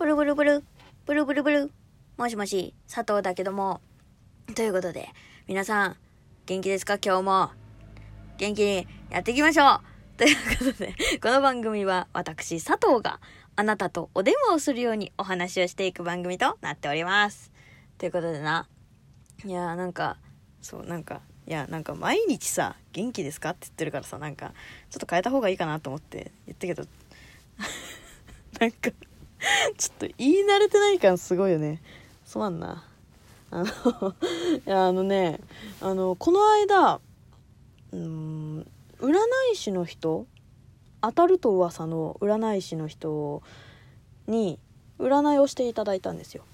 [0.00, 0.64] ブルブルブル、
[1.04, 1.70] ブルブルブル。
[2.16, 3.82] もしもし、佐藤だけども。
[4.56, 5.10] ということで、
[5.46, 5.96] 皆さん、
[6.46, 6.94] 元気ですか？
[6.94, 7.50] 今日も。
[8.38, 9.80] 元気にやっていきましょう
[10.16, 13.20] ということで、この番組は私、佐藤が
[13.56, 17.52] あなたとお電話をするようにお話をしていく番組となっております。
[17.98, 18.66] ということでな。
[19.44, 20.16] いやーなんか、
[20.62, 23.50] そう、なんか、いや、なんか毎日さ、元気ですか？
[23.50, 24.54] って言ってるからさ、なんか、
[24.88, 26.84] ちょっと変えた方がいいかなと思って言ったけど、
[28.58, 28.92] なんか、
[29.76, 31.80] ちょっと言い慣れてない感すごいよね。
[32.24, 32.84] すまんな。
[33.50, 34.14] あの、
[34.66, 35.40] いや、あのね、
[35.80, 37.00] あの、この間、
[37.92, 38.66] うん、
[39.00, 39.14] 占
[39.52, 40.26] い師の人
[41.00, 43.42] 当たると噂の占い師の人
[44.26, 44.58] に
[44.98, 46.44] 占いをしていただいたんですよ。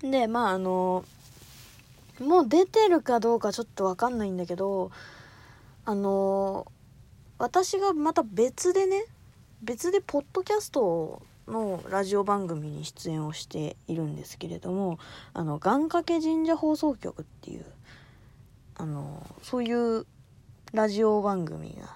[0.00, 1.04] で、まああの、
[2.18, 4.90] もう出てるかどうかちょっとわかんないんだけど、
[5.84, 6.66] あの、
[7.38, 9.04] 私がまた別でね、
[9.62, 14.98] 別でポッドキャストをのラジオ番組に出演をしているんですけれども
[15.34, 17.64] あの願掛け神社放送局っていう
[18.76, 20.06] あのそういう
[20.72, 21.94] ラジオ番組が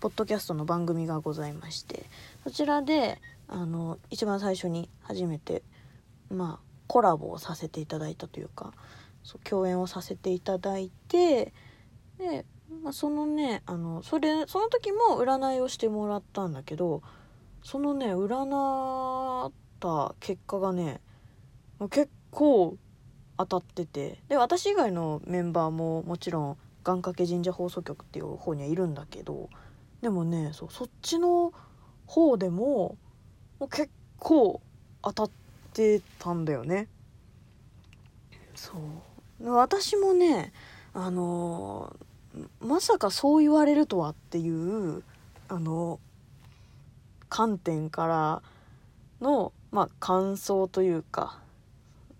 [0.00, 2.04] ポッドキャストの番組がございまして
[2.44, 5.62] そちらであの一番最初に初めて
[6.30, 8.72] まあコラボをさせていただいたというか
[9.22, 11.52] そう共演をさせていただいて
[12.18, 12.46] で、
[12.82, 17.02] まあ、そのねあのそれその時も占いをしてもらったんだけど
[17.62, 21.00] そのね占った結果がね
[21.90, 22.76] 結構
[23.36, 29.48] 当たっててで私以外のメンバーももちろん願掛け神社放送局っていう方にはいるんだけど
[30.00, 31.52] でもねそうそっちの
[32.06, 32.96] 方でも
[33.58, 34.60] もう結構
[35.02, 35.30] 当たっ
[35.72, 36.88] てたんだよね。
[38.54, 38.72] そ
[39.40, 40.52] う私もね
[40.94, 41.94] あの
[42.60, 45.02] まさかそう言われるとはっていう
[45.48, 46.00] あの
[47.28, 48.42] 観点から
[49.20, 51.40] の、まあ、感想というか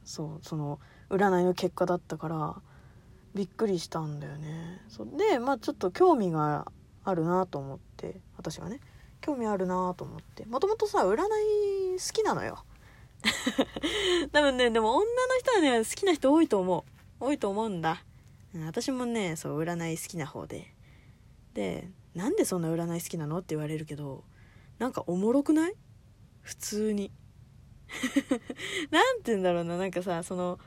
[0.04, 2.56] そうその占いの結果だったから
[3.34, 4.80] びっくりしたんだよね。
[4.88, 6.70] そうでまあちょっと興味が
[7.04, 8.80] あるなと思って私がね
[9.20, 11.18] 興味あるなと思ってもともとさ占い
[11.98, 12.64] 好きなのよ。
[14.32, 16.84] 多分ねでも女の人はね好きな人多いと思
[17.20, 18.02] う多いと思うんだ。
[18.54, 20.72] うん私もねそう占い好きな方で
[21.54, 24.24] でなんでそんな占い好きなのって言われるけど
[24.78, 25.74] なんかおもろくない？
[26.42, 27.10] 普通に。
[28.90, 29.76] なんて言うんだろうな。
[29.76, 30.58] なんかさその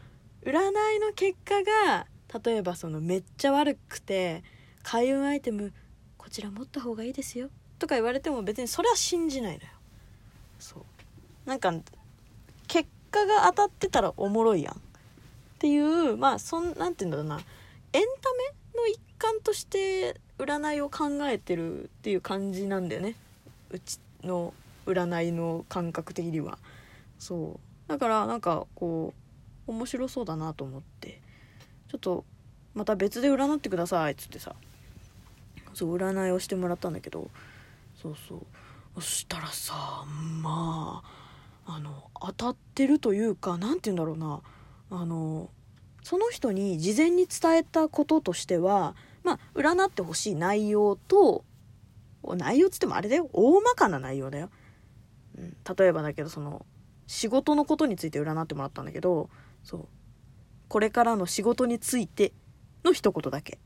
[0.43, 0.59] 占
[0.95, 2.07] いの結果が
[2.43, 4.43] 例えばそのめっちゃ悪くて
[4.83, 5.73] 開運アイテム
[6.17, 7.49] こちら持った方がいいですよ。
[7.79, 9.69] とか言われても別にそれは信じないのよ。
[10.59, 10.83] そう。
[11.45, 11.73] なんか
[12.67, 14.73] 結果が当たってたらおもろいやん。
[14.75, 14.77] っ
[15.59, 17.45] ていうまあそんなんて言うんだろうな。
[17.93, 23.15] エンタメの一環として占いを考えてるっていう感じなんだよね。
[23.71, 24.53] うちの
[24.85, 26.57] 占いの感覚的には。
[27.19, 27.89] そう。
[27.89, 29.13] だからなんかこ
[29.67, 31.21] う面白そうだなと思って。
[31.89, 32.25] ちょっと
[32.73, 34.55] また別で占ってくださいっつってさ。
[35.73, 37.29] そう占いをしてもらったんだけど。
[38.01, 38.39] そうそう。
[38.95, 39.73] そしたらさ
[40.41, 41.01] ま
[41.65, 44.41] ああの当たってるというか何て言うんだろうな。
[44.91, 45.49] あの
[46.03, 51.45] その人に事前に伝えたこととしてはまあ占ってほしい内容と
[52.23, 53.29] 内容つってもあれだよ。
[53.33, 54.49] 大まかな内容だよ、
[55.37, 56.65] うん、例えばだけどその
[57.07, 59.29] 仕事のことについて占ってもらったんだけど
[59.63, 59.87] そう。
[60.67, 62.31] これからの仕事について
[62.85, 63.59] の一言だけ。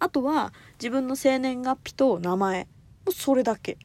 [0.00, 2.66] あとは自分の生年月日と名前
[3.06, 3.78] もそれだけ。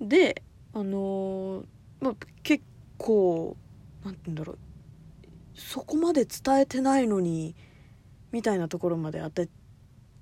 [0.00, 0.42] で
[0.72, 1.64] あのー
[2.00, 2.64] まあ、結
[2.96, 3.56] 構
[4.04, 4.58] なんて言うんだろう。
[5.54, 7.54] そこまで伝えてないのに
[8.32, 9.48] みたいなところまで当て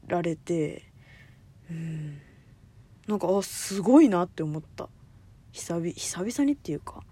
[0.08, 0.90] られて
[1.70, 2.18] うん。
[3.10, 4.88] なんかあすごいなって思った
[5.50, 7.02] 久々久々にっていうか、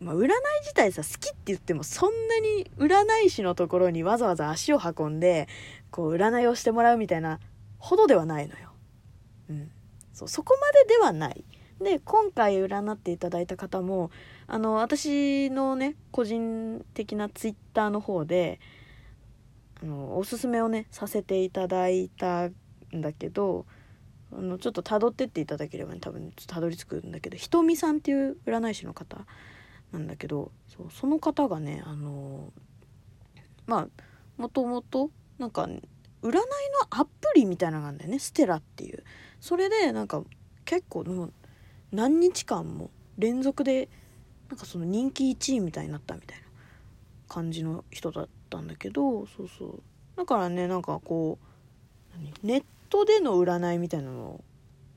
[0.00, 0.28] まあ、占い
[0.62, 5.46] 自体さ好きって言ってもそんなに占い師のところにわざわざ足を運んで
[5.90, 7.40] こう占いをしてもらうみたいな
[7.76, 8.70] ほどではないのよ。
[9.50, 9.70] うん、
[10.14, 11.44] そうそこまでではない。
[11.78, 14.10] で今回占っていただいた方も
[14.46, 18.60] あの私のね個人的なツイッターの方で
[19.82, 22.52] あのおすすめをねさせていただいたん
[22.94, 23.66] だけど
[24.32, 29.24] あのちょっと辿ってっていただければ、ね、多分たどり着くんだけどひとみさんっていう占い師の方
[29.92, 32.52] なんだけどそうその方がねあの
[33.66, 33.88] まあ
[34.36, 35.80] もともとなんか占い
[36.30, 36.40] の
[36.90, 39.04] アプリみたいなのがあるんだよねステラっていう。
[39.40, 40.22] それでなんか
[40.64, 41.32] 結構もう
[41.92, 43.88] 何日間も連続で
[44.48, 46.44] なんかその人気1位みたいになったみたいな
[47.28, 49.82] 感じの人だったんだけどそうそう。
[50.16, 51.38] だからねなんかこ
[52.42, 54.42] うネットでの占いみたいなの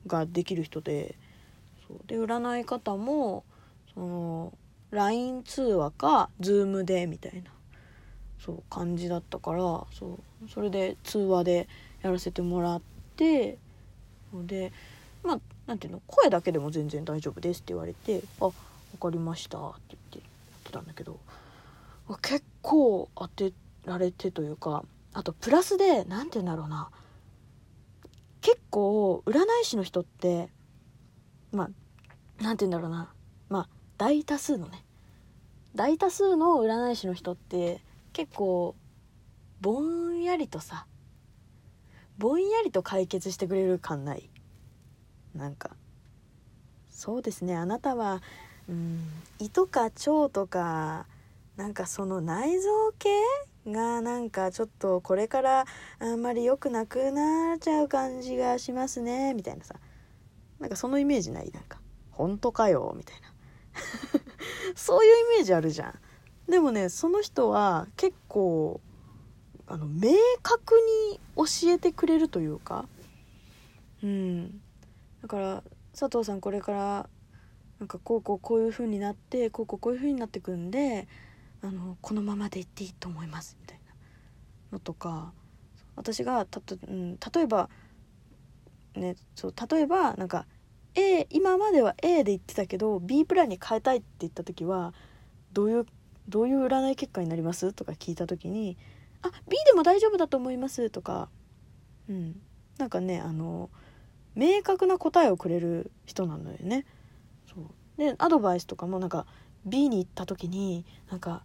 [0.06, 1.16] ができる人で
[1.86, 2.00] そう。
[2.06, 3.44] で占い方も
[3.94, 4.52] その
[4.90, 7.50] LINE 通話か Zoom でみたいな
[8.44, 9.62] そう感じだったから
[9.92, 10.48] そう。
[10.48, 11.68] それで通話で
[12.02, 12.82] やらせてもらっ
[13.16, 13.58] て
[14.34, 14.72] で
[15.22, 18.52] まあなんていうの声だけでも全然大丈夫ですって言われて「あ分
[19.00, 20.22] かりました」って言って言っ
[20.64, 21.20] てたんだけど
[22.20, 23.52] 結構当て
[23.84, 26.90] られてというかあとプラスで何て言うんだろうな。
[28.42, 30.50] 結構占い師の人って
[31.52, 31.70] まあ
[32.42, 33.12] 何て言うんだろうな。
[33.48, 34.84] まあ大多数のね。
[35.74, 37.80] 大多数の占い師の人って
[38.12, 38.74] 結構
[39.62, 40.86] ぼんやりとさ
[42.18, 44.28] ぼんやりと解決してくれる感ない。
[45.34, 45.70] なんか
[46.90, 47.56] そうですね。
[47.56, 48.22] あなたは
[48.68, 49.00] うん
[49.38, 51.06] 胃とか腸とか
[51.56, 53.08] なんかその内臓系
[53.66, 55.64] がなんかちょっとこれから
[55.98, 59.76] あんまり良くなくなっちゃう感じがしますねみたいなさ。
[60.58, 61.50] なんかそのイメージない？
[61.50, 61.80] なんか。
[62.10, 63.32] 本当かよみたいな。
[64.76, 65.98] そういうイメージあるじゃん。
[66.50, 68.80] でもねその人は結構
[69.66, 70.12] あの明
[70.42, 70.74] 確
[71.10, 72.86] に教えてくれるというか。
[74.02, 74.60] うん。
[75.22, 75.62] だから
[75.98, 77.08] 佐藤さんこれから
[77.78, 81.08] なんかこうこうこういう風になってこうこうこういう風になってくんで
[81.62, 83.94] あのこのままでいっていいと思いますみたいな。
[84.72, 85.32] のとか
[85.96, 87.68] 私がたと、うん、例えば
[88.94, 90.46] ねそう例えばなんか
[90.94, 94.94] A 今までは A で言ってたけど B プランに変えたいって言った時は
[95.52, 95.86] どういう
[96.28, 97.72] どういう占い結果になります？
[97.72, 98.76] とか聞いた時に
[99.22, 101.28] 「あ B でも大丈夫だと思います」とか
[102.08, 102.40] うん。
[102.78, 103.70] なんかねあの
[104.34, 106.86] 明確な答えをくれる人なのよね。
[107.54, 107.64] そう。
[107.98, 109.26] でアドバイスとかもなんか
[109.66, 111.44] B に行った時になんか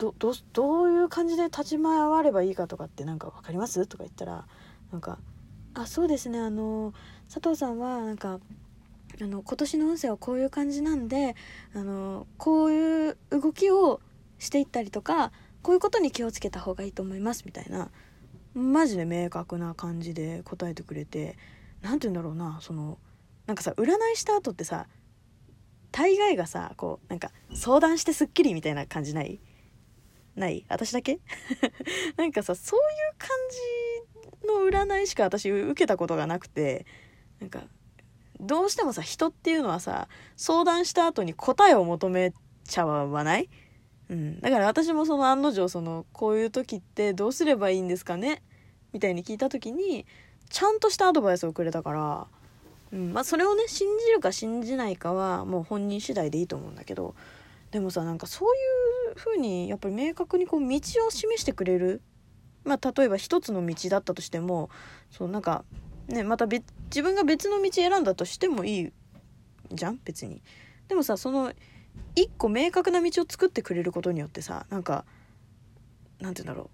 [0.00, 3.86] どどどういう感じで立ち回ればいいかとかってなんか分かります？
[3.86, 4.46] とか言ったら
[4.90, 5.18] なんか
[5.74, 6.40] 「あそうですね。
[6.40, 6.94] あの
[7.32, 8.40] 佐藤さんはなんか
[9.20, 11.36] あの今年の運勢はこういう感じなんで
[11.74, 14.00] あのこういう動きを
[14.38, 15.32] していったりとか
[15.62, 17.90] こういうことに気をつけた方がいいと思いますみたいな
[18.54, 21.36] マジで明確な感じで答えてくれて
[21.82, 22.96] 何て言うんだろうなその
[23.46, 24.86] なんかさ占いした後ってさ
[25.92, 29.40] 大概がさこうなんか相談してすっきりみたいな感じない？
[30.40, 30.64] ない？
[30.68, 31.20] 私だけ？
[32.16, 33.28] なんかさそういう感
[34.42, 36.86] じの占いしか私受けたことがなくて
[37.38, 37.62] なんか
[38.40, 42.32] どうしてもさ人っていうのはさ相談した後に答えを求め
[42.64, 43.48] ちゃわない？
[44.08, 48.42] うん、だから私もその案の定そのこういう時ってどうすればいいんですかね？
[48.92, 50.04] みたいに聞いた時に
[50.48, 52.26] ちゃんとしたアドバイスをくれたから
[52.92, 53.12] うん。
[53.12, 57.14] まあ、それをね信じるか信じないかはもう本人次第でいいと思うんだけど
[57.70, 58.48] でもさなんかそう
[59.10, 62.02] いう風にやっぱり明確にこう道を示してくれる
[62.64, 64.70] まあ例えば一つの道だったとしても
[65.10, 65.64] そうなんか
[66.08, 68.92] ねまた別自分が別の道選んだとしてもいい
[69.72, 70.00] じゃん？
[70.04, 70.42] 別に。
[70.88, 71.52] でもさその
[72.16, 75.04] 一個明確な道を作ってくれることによってさなんか
[76.20, 76.70] なんて言うんだろ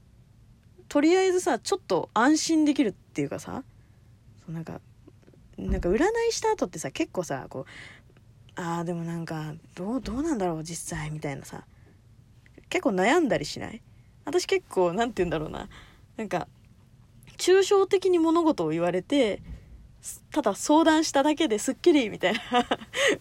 [0.80, 3.62] うとりあえずさちょっと安心できるっていうかさ
[4.46, 4.80] そうなんか
[5.58, 7.64] なんか占いした後ってさ結構さこう
[8.56, 11.64] ああでもなんかどうどうなんだろう実際みたいなさ。
[12.68, 13.80] 結構悩んだりしない？
[14.24, 15.68] 私結構何て言うんだろうな。
[16.16, 16.48] なんか
[17.36, 19.42] 抽象的に物事を言われて
[20.32, 22.40] ただ相談しただけですっきりみたいな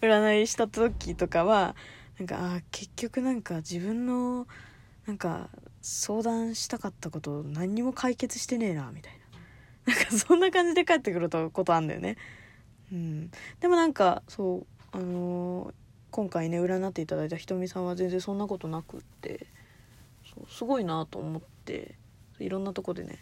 [0.00, 1.76] 占いした時とかは
[2.18, 4.46] なんかあ結局なんか自分の
[5.06, 5.50] なんか
[5.82, 9.12] 相談したかったこと何にも解決してねえなみたい
[9.86, 9.92] な。
[9.94, 12.16] なんかそんな感じで帰ってくることあんだよね。
[12.90, 14.66] うん、でもなんかそう
[14.96, 15.74] あのー、
[16.10, 19.46] 今回ね占っていただいたひとみさんは全然そんなことなくって
[20.48, 21.96] すごいなと思って
[22.38, 23.18] いろんなとこでね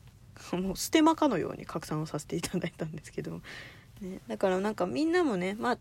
[0.52, 3.42] もうステマかのように拡散をさせていただいたんですけど、
[4.00, 5.78] ね、だからなんかみんなもねまあ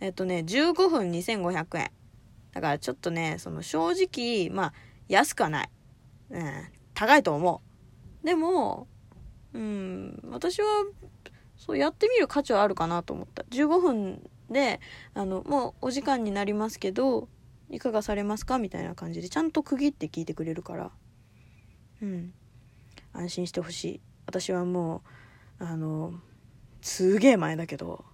[0.00, 1.90] えっとね15分2500円。
[2.54, 4.72] だからちょっとねその正直まあ
[5.08, 5.70] 安くはない、
[6.30, 6.64] うん、
[6.94, 7.62] 高いと思
[8.22, 8.26] う。
[8.26, 8.88] でも
[9.52, 10.66] うん私は
[11.58, 13.42] そうやってみる価値はあるかなと思った。
[13.42, 14.80] 15分で
[15.14, 17.28] あのもうお時間になりますけど
[17.70, 20.90] いかがされますかみたいな感じでちゃんと区切って聞いてくれるから。
[22.02, 22.32] うん。
[23.12, 24.00] 安心してほしい。
[24.26, 25.02] 私はも
[25.60, 26.14] うあの
[26.80, 28.04] すげえ前だけど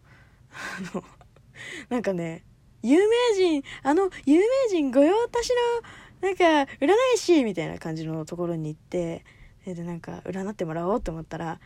[0.51, 1.05] あの
[1.89, 2.45] なんかね
[2.83, 5.51] 有名人あの有名人御用達
[6.23, 9.25] のなんか占い師みたいな感じのところに行って
[9.67, 11.61] でなんか占ってもらおうと思ったら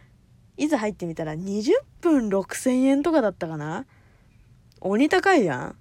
[0.57, 3.87] いざ入ってみたら20分6000円とかだったかな
[4.81, 5.77] 鬼高いやん。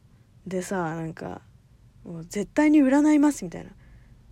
[0.46, 1.42] でさなんか
[2.06, 3.72] もう絶対に占いますみたいな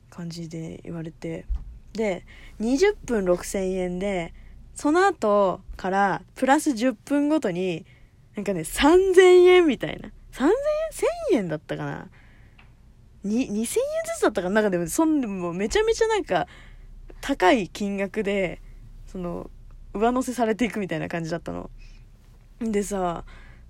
[0.10, 1.46] 感じで言われて。
[1.94, 2.26] で
[2.60, 4.34] 20分6000円で
[4.74, 7.86] その後からプラス10分ごとに
[8.36, 10.10] なんかね3000円みたいな。
[10.34, 10.52] 3000円
[11.34, 12.10] ?1000 円だったかな。
[13.24, 13.72] に2000円ず
[14.20, 14.56] つだったかな。
[14.56, 16.48] なんかでもそんでもめちゃめちゃなんか
[17.22, 18.62] 高い金額で
[19.08, 19.50] その
[19.94, 21.70] 上乗せされていくみたいな感じだったの。
[22.60, 23.24] でさ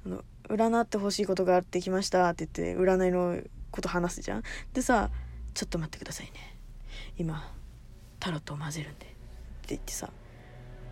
[0.05, 4.43] あの占ってほしいことがあってきましたって言って占いのこと話すじゃん。
[4.73, 5.09] でさ
[5.53, 6.57] ちょっと待ってくださいね。
[7.17, 7.51] 今
[8.19, 9.15] タロットを混ぜるんでって
[9.69, 10.09] 言ってさ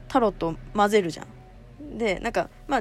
[0.08, 1.98] タロットを混ぜるじゃん。
[1.98, 2.78] でなんかま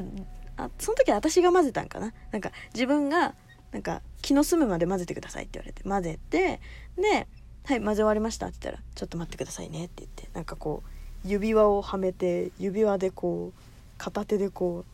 [0.57, 2.13] あその時は私が混ぜたんかな。
[2.31, 3.35] なんか自分が
[3.73, 6.61] なんか気の済むまで混ぜてくださいって言われて混ぜて
[6.97, 7.27] で
[7.65, 13.61] 「はい混ぜ終わりました」って言ったら「ちょっと待ってくださいね」って言ってなんかこう指輪をはめて指輪でこう
[13.99, 14.92] 片手でこう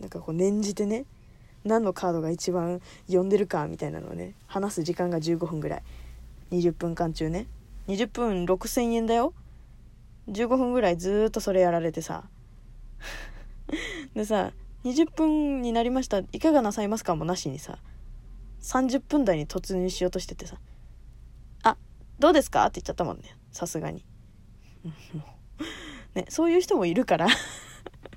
[0.00, 1.04] なんかこう念じてね
[1.64, 5.82] 何のカードが一番読んでるかみたいなのをね話す時間が15分ぐらい。
[6.50, 7.46] 20分間中ね。
[7.88, 9.32] 20分6000円だよ。
[10.28, 12.24] 15分ぐらいずっとそれやられてさ。
[14.14, 14.52] でさ
[14.84, 16.18] 20分になりました。
[16.32, 17.78] いかがなさいますかもなしにさ。
[18.60, 20.56] 30分台に突入しようとしててさ
[21.64, 21.76] 「あ
[22.18, 23.36] どうですか?」って言っちゃったもんね。
[23.52, 24.04] さすがに。
[26.14, 27.26] ねそういう人もいるから。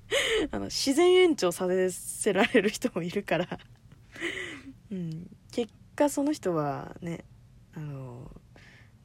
[0.52, 3.48] あの自然延長させられる人もいるから。
[4.92, 5.30] うん。
[5.52, 7.26] 結果その人はね
[7.74, 8.32] あの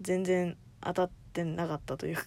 [0.01, 2.23] 全然当たってなかったというか。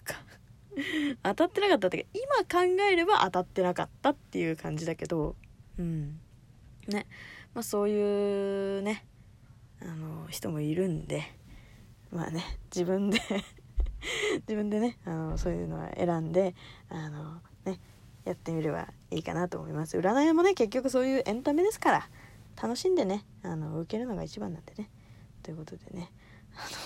[1.22, 2.10] 当たってなかったっていうか
[2.52, 5.36] 今考えれば当たってなかったっていう感じだけど。
[5.78, 6.20] うん。
[6.86, 7.06] ね。
[7.54, 9.06] まあそういうね
[9.80, 11.36] あの人もいるんで。
[12.10, 12.42] まあね
[12.74, 13.20] 自分で
[14.48, 16.54] 自分でねあのそういうのは選んで
[16.88, 17.80] あのね
[18.26, 19.96] やってみればいいかなと思います。
[19.96, 22.08] 占いもね結局そういうエンタメですから
[22.60, 24.90] 楽しんでねあの受けるのが一番なんでね。
[25.42, 26.10] ということでね。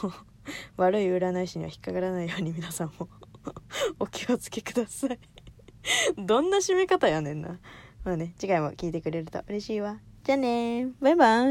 [0.02, 0.12] あの
[0.76, 3.08] 悪い占い師には引っかからないように皆さんも
[3.98, 5.18] お気をつけください。
[6.18, 7.58] どんな締め方やねんな。
[8.04, 9.98] まあね次回も聞いてくれると嬉しいわ。
[10.24, 11.48] じゃあねバイバイ。